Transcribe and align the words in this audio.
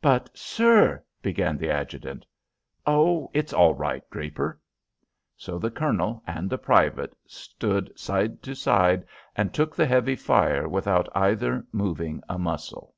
"But, 0.00 0.30
sir" 0.32 1.04
began 1.22 1.58
the 1.58 1.68
adjutant. 1.68 2.24
"Oh, 2.86 3.30
it's 3.34 3.52
all 3.52 3.74
right, 3.74 4.02
Draper." 4.08 4.58
So 5.36 5.58
the 5.58 5.70
colonel 5.70 6.22
and 6.26 6.48
the 6.48 6.56
private 6.56 7.14
stood 7.26 7.92
side 7.94 8.42
to 8.44 8.54
side 8.54 9.04
and 9.36 9.52
took 9.52 9.76
the 9.76 9.84
heavy 9.84 10.16
fire 10.16 10.66
without 10.66 11.06
either 11.14 11.66
moving 11.70 12.22
a 12.30 12.38
muscle. 12.38 12.94